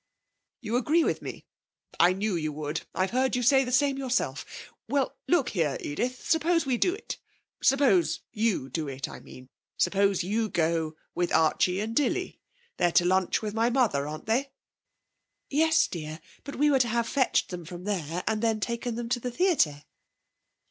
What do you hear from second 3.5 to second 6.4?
the same yourself. Well then, look here, Edith;